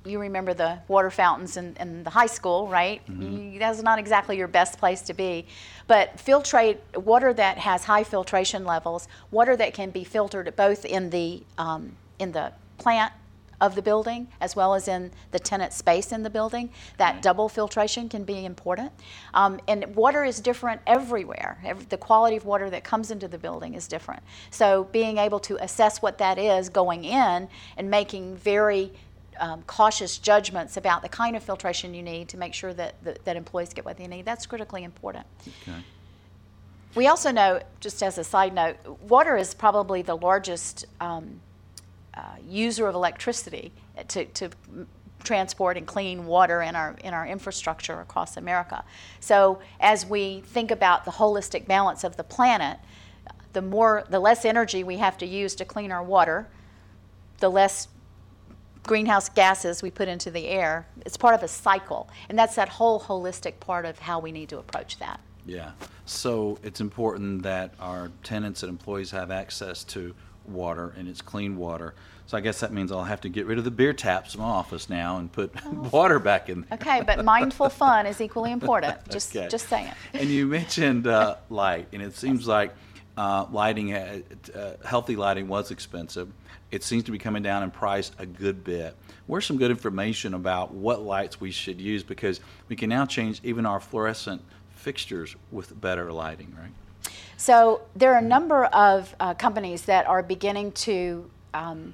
[0.05, 3.05] you remember the water fountains in, in the high school, right?
[3.07, 3.59] Mm-hmm.
[3.59, 5.47] That's not exactly your best place to be.
[5.87, 11.11] But filtrate water that has high filtration levels, water that can be filtered both in
[11.11, 13.13] the um, in the plant
[13.63, 16.69] of the building as well as in the tenant space in the building.
[16.99, 18.91] That double filtration can be important.
[19.35, 21.59] Um, and water is different everywhere.
[21.65, 24.23] Every, the quality of water that comes into the building is different.
[24.51, 28.93] So being able to assess what that is going in and making very
[29.43, 33.25] um, cautious judgments about the kind of filtration you need to make sure that, that,
[33.25, 34.25] that employees get what they need.
[34.25, 35.27] That's critically important.
[35.63, 35.79] Okay.
[36.95, 38.77] We also know, just as a side note,
[39.09, 41.41] water is probably the largest um,
[42.15, 43.73] uh, user of electricity
[44.09, 44.51] to, to
[45.25, 48.85] transport and clean water in our in our infrastructure across America.
[49.21, 52.79] So as we think about the holistic balance of the planet,
[53.53, 56.47] the more the less energy we have to use to clean our water,
[57.39, 57.89] the less
[58.85, 60.87] greenhouse gases we put into the air.
[61.07, 64.49] It's part of a cycle, and that's that whole holistic part of how we need
[64.51, 65.21] to approach that.
[65.47, 65.73] Yeah.
[66.07, 70.15] So it's important that our tenants and employees have access to
[70.47, 71.95] water and it's clean water.
[72.27, 74.41] So I guess that means I'll have to get rid of the beer taps in
[74.41, 75.53] my office now and put
[75.93, 76.79] water back in there.
[76.79, 78.97] Okay, but mindful fun is equally important.
[79.11, 79.49] Just Okay.
[79.49, 79.91] just saying.
[80.13, 82.73] And you mentioned uh, light, and it seems like
[83.17, 84.21] uh, lighting, uh,
[84.85, 86.33] healthy lighting was expensive.
[86.73, 88.97] It seems to be coming down in price a good bit.
[89.27, 92.03] Where's some good information about what lights we should use?
[92.03, 94.43] Because we can now change even our fluorescent
[94.75, 96.73] fixtures with better lighting, right?
[97.37, 101.31] So there are a number of uh, companies that are beginning to.
[101.53, 101.93] Um,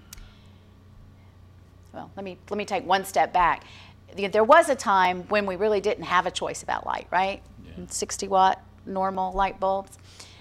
[1.93, 3.65] well, let me let me take one step back.
[4.17, 7.43] There was a time when we really didn't have a choice about light, right?
[7.67, 7.85] Yeah.
[7.89, 9.99] 60 watt normal light bulbs.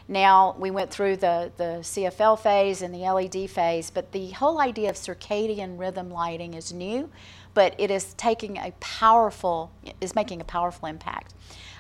[0.08, 4.60] Now we went through the, the CFL phase and the LED phase, but the whole
[4.60, 7.10] idea of circadian rhythm lighting is new,
[7.54, 11.34] but it is taking a powerful, is making a powerful impact.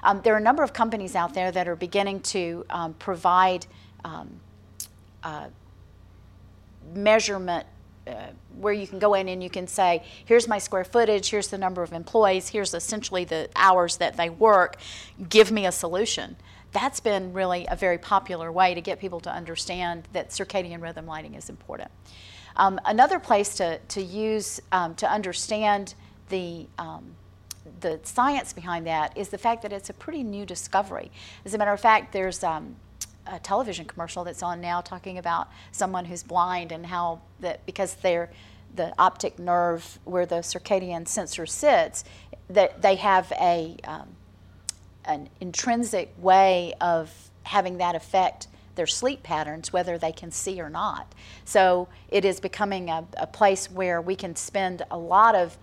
[0.03, 3.65] Um, there are a number of companies out there that are beginning to um, provide
[4.03, 4.39] um,
[5.23, 5.47] uh,
[6.93, 7.65] measurement
[8.07, 8.27] uh,
[8.59, 11.57] where you can go in and you can say, here's my square footage, here's the
[11.57, 14.77] number of employees, here's essentially the hours that they work,
[15.29, 16.35] give me a solution.
[16.71, 21.05] That's been really a very popular way to get people to understand that circadian rhythm
[21.05, 21.91] lighting is important.
[22.55, 25.93] Um, another place to, to use um, to understand
[26.29, 27.15] the um,
[27.81, 31.11] the science behind that is the fact that it's a pretty new discovery.
[31.45, 32.75] As a matter of fact, there's um,
[33.27, 37.95] a television commercial that's on now talking about someone who's blind and how that because
[37.95, 38.29] they're
[38.75, 42.03] the optic nerve where the circadian sensor sits,
[42.49, 44.07] that they have a um,
[45.07, 50.69] an intrinsic way of having that affect their sleep patterns, whether they can see or
[50.69, 51.13] not.
[51.43, 55.57] So it is becoming a, a place where we can spend a lot of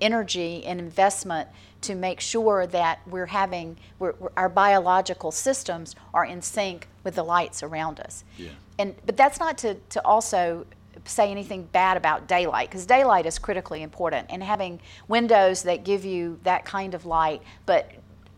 [0.00, 1.48] energy and investment
[1.80, 7.14] to make sure that we're having we're, we're, our biological systems are in sync with
[7.14, 8.24] the lights around us.
[8.36, 8.50] Yeah.
[8.78, 10.66] And but that's not to, to also
[11.04, 16.04] say anything bad about daylight because daylight is critically important and having windows that give
[16.04, 17.90] you that kind of light but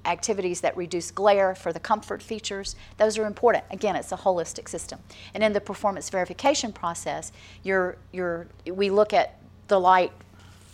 [0.04, 4.68] activities that reduce glare for the comfort features those are important again it's a holistic
[4.68, 4.98] system
[5.34, 7.32] and in the performance verification process
[7.62, 9.38] you're, you're, we look at
[9.68, 10.12] the light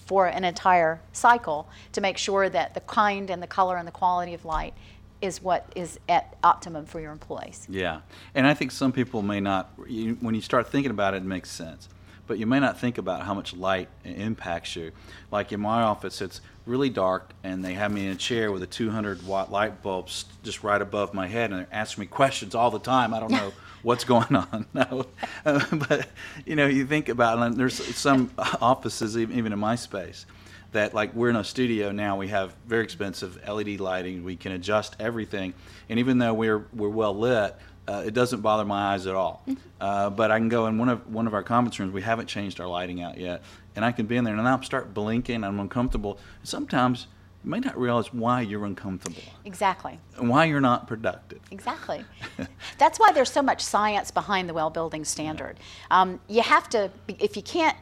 [0.07, 3.93] for an entire cycle to make sure that the kind and the color and the
[3.93, 4.72] quality of light
[5.20, 7.66] is what is at optimum for your employees.
[7.68, 8.01] Yeah,
[8.35, 9.72] and I think some people may not.
[9.89, 11.89] You, when you start thinking about it, it makes sense.
[12.27, 14.93] But you may not think about how much light impacts you.
[15.31, 18.62] Like in my office, it's really dark, and they have me in a chair with
[18.62, 20.09] a 200 watt light bulb
[20.43, 23.14] just right above my head, and they're asking me questions all the time.
[23.14, 23.53] I don't know
[23.83, 24.66] what's going on.
[24.74, 25.07] No,
[25.45, 26.09] uh, but
[26.45, 27.57] you know, you think about it.
[27.57, 30.27] There's some offices, even in my space,
[30.72, 32.16] that like we're in a studio now.
[32.16, 34.24] We have very expensive LED lighting.
[34.24, 35.55] We can adjust everything,
[35.89, 37.57] and even though we're we're well lit,
[37.89, 39.43] uh, it doesn't bother my eyes at all.
[39.47, 39.61] Mm-hmm.
[39.80, 41.93] Uh, but I can go in one of one of our conference rooms.
[41.93, 43.43] We haven't changed our lighting out yet,
[43.74, 45.45] and I can be in there and I'll start blinking.
[45.45, 46.18] I'm uncomfortable.
[46.43, 47.07] Sometimes
[47.45, 49.22] you may not realize why you're uncomfortable.
[49.45, 49.99] Exactly.
[50.16, 51.41] And why you're not productive.
[51.51, 52.05] Exactly.
[52.78, 55.59] That's why there's so much science behind the well building standard.
[55.91, 57.76] Um, you have to, if you can't,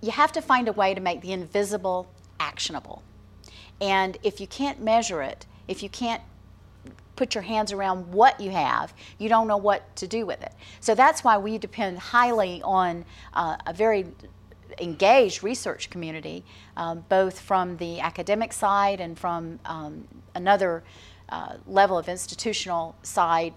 [0.00, 2.08] you have to find a way to make the invisible
[2.40, 3.02] actionable.
[3.80, 6.22] And if you can't measure it, if you can't
[7.22, 10.52] put your hands around what you have, you don't know what to do with it.
[10.80, 14.06] So that's why we depend highly on uh, a very
[14.80, 16.44] engaged research community,
[16.76, 20.82] um, both from the academic side and from um, another
[21.28, 23.54] uh, level of institutional side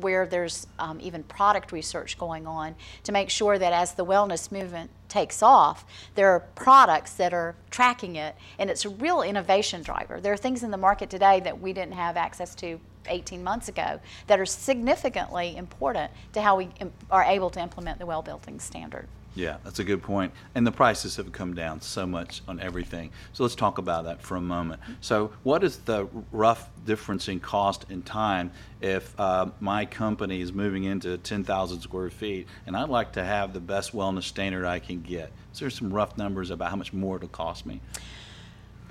[0.00, 2.74] where there's um, even product research going on
[3.04, 7.54] to make sure that as the wellness movement takes off, there are products that are
[7.70, 10.20] tracking it, and it's a real innovation driver.
[10.20, 13.68] There are things in the market today that we didn't have access to 18 months
[13.68, 16.68] ago that are significantly important to how we
[17.10, 19.08] are able to implement the well building standard.
[19.38, 20.32] Yeah, that's a good point.
[20.56, 23.12] And the prices have come down so much on everything.
[23.32, 24.80] So let's talk about that for a moment.
[25.00, 30.52] So, what is the rough difference in cost and time if uh, my company is
[30.52, 34.80] moving into 10,000 square feet and I'd like to have the best wellness standard I
[34.80, 35.30] can get?
[35.52, 37.80] Is there some rough numbers about how much more it'll cost me?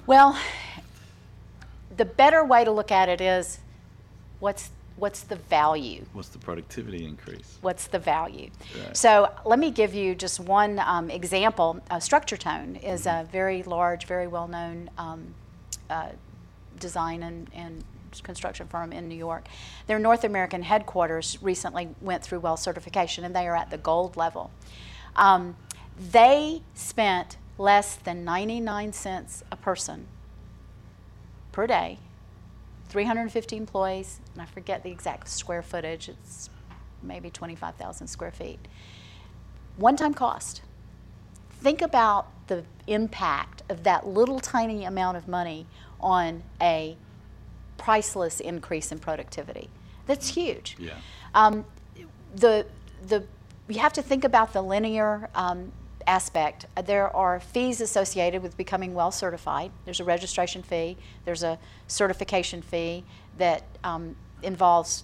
[0.05, 0.39] Well,
[1.97, 3.59] the better way to look at it is
[4.39, 6.05] what's what's the value?
[6.13, 7.57] What's the productivity increase?
[7.61, 8.49] What's the value?
[8.77, 8.97] Right.
[8.97, 11.79] So let me give you just one um, example.
[11.89, 13.27] Uh, StructureTone is mm-hmm.
[13.27, 15.33] a very large, very well-known um,
[15.89, 16.09] uh,
[16.79, 17.83] design and, and
[18.23, 19.47] construction firm in New York.
[19.85, 24.17] Their North American headquarters recently went through well certification, and they are at the gold
[24.17, 24.51] level.
[25.15, 25.55] Um,
[26.11, 30.07] they spent less than 99 cents a person
[31.51, 31.97] per day
[32.89, 36.49] 350 employees, and I forget the exact square footage, it's
[37.01, 38.59] maybe 25,000 square feet.
[39.75, 40.61] One time cost.
[41.49, 45.65] Think about the impact of that little tiny amount of money
[45.99, 46.95] on a
[47.77, 49.69] priceless increase in productivity.
[50.05, 50.77] That's huge.
[50.79, 50.93] Yeah.
[51.33, 51.65] Um,
[52.35, 52.65] the,
[53.07, 53.23] the,
[53.67, 55.71] you have to think about the linear um,
[56.07, 56.65] aspect.
[56.75, 59.71] Uh, there are fees associated with becoming well certified.
[59.85, 63.03] There's a registration fee, there's a certification fee
[63.37, 65.03] that um, involves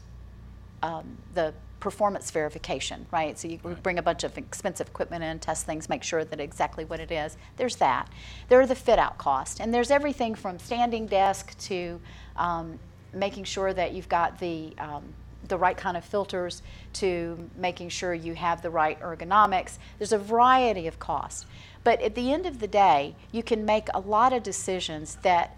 [0.82, 3.38] um, the performance verification, right?
[3.38, 3.84] So you right.
[3.84, 7.12] bring a bunch of expensive equipment in, test things, make sure that exactly what it
[7.12, 7.38] is.
[7.58, 8.10] There's that.
[8.48, 12.00] There are the fit out costs, and there's everything from standing desk to
[12.38, 12.80] um,
[13.14, 15.04] making sure that you've got the um,
[15.48, 16.62] the right kind of filters
[16.94, 19.78] to making sure you have the right ergonomics.
[19.98, 21.46] There's a variety of costs.
[21.84, 25.58] But at the end of the day, you can make a lot of decisions that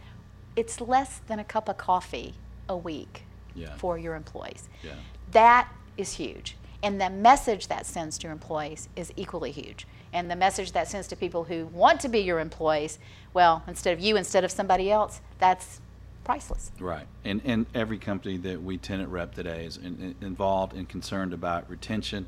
[0.55, 2.33] it's less than a cup of coffee
[2.67, 3.23] a week
[3.53, 3.75] Yeah.
[3.77, 4.67] for your employees.
[4.81, 4.93] Yeah.
[5.31, 6.57] That is huge.
[6.81, 9.87] And the message that sends to employees is equally huge.
[10.13, 12.99] And the message that sends to people who want to be your employees,
[13.33, 15.81] well, instead of you, instead of somebody else, that's
[16.25, 16.71] priceless.
[16.79, 17.07] Right.
[17.23, 21.31] And, and every company that we tenant rep today is in, in- involved and concerned
[21.31, 22.25] about retention,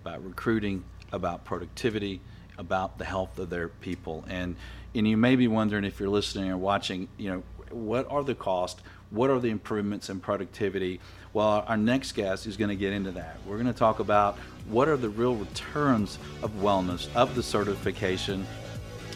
[0.00, 2.20] about recruiting, about productivity,
[2.56, 4.24] about the health of their people.
[4.28, 4.56] And,
[4.94, 8.34] and you may be wondering if you're listening or watching, you know, what are the
[8.34, 8.80] costs?
[9.10, 11.00] What are the improvements in productivity?
[11.32, 13.38] Well, our next guest is going to get into that.
[13.46, 14.38] We're going to talk about
[14.68, 18.46] what are the real returns of wellness, of the certification,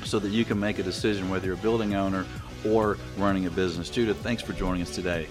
[0.04, 2.26] so that you can make a decision whether you're a building owner
[2.70, 3.90] or running a business.
[3.90, 5.26] Judith, thanks for joining us today.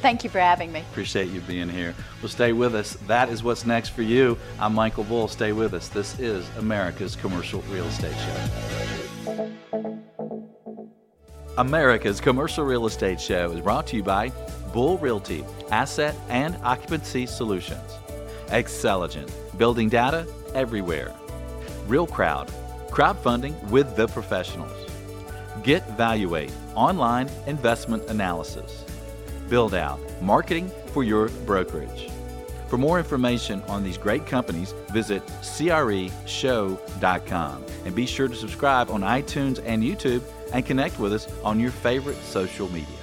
[0.00, 0.80] Thank you for having me.
[0.90, 1.94] Appreciate you being here.
[2.20, 2.94] Well, stay with us.
[3.06, 4.38] That is what's next for you.
[4.60, 5.28] I'm Michael Bull.
[5.28, 5.88] Stay with us.
[5.88, 9.52] This is America's Commercial Real Estate Show.
[11.58, 14.30] America's Commercial Real Estate Show is brought to you by
[14.72, 17.98] Bull Realty, Asset and Occupancy Solutions,
[18.46, 21.12] Xceligent, Building Data Everywhere,
[21.86, 22.48] Real Crowd,
[22.88, 24.72] Crowdfunding with the Professionals,
[25.62, 28.84] Get Valuate, Online Investment Analysis,
[29.48, 32.08] Build Out, Marketing for your brokerage.
[32.68, 36.76] For more information on these great companies, visit creshow.com
[37.84, 40.22] and be sure to subscribe on iTunes and YouTube
[40.54, 43.01] and connect with us on your favorite social media.